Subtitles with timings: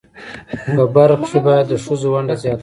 [0.75, 2.59] په برخه کښی باید د خځو ونډه ځیاته شی